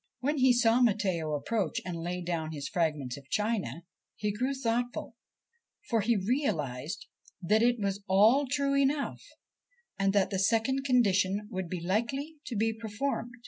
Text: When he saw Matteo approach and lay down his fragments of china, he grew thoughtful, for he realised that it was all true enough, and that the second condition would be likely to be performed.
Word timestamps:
When 0.19 0.39
he 0.39 0.51
saw 0.51 0.81
Matteo 0.81 1.35
approach 1.35 1.79
and 1.85 1.95
lay 2.01 2.21
down 2.23 2.53
his 2.53 2.67
fragments 2.67 3.17
of 3.17 3.29
china, 3.29 3.83
he 4.15 4.31
grew 4.31 4.55
thoughtful, 4.55 5.15
for 5.89 6.01
he 6.01 6.15
realised 6.15 7.05
that 7.39 7.61
it 7.61 7.77
was 7.77 8.01
all 8.07 8.47
true 8.47 8.75
enough, 8.75 9.21
and 9.99 10.11
that 10.13 10.31
the 10.31 10.39
second 10.39 10.85
condition 10.85 11.47
would 11.51 11.69
be 11.69 11.85
likely 11.85 12.37
to 12.47 12.55
be 12.55 12.73
performed. 12.73 13.35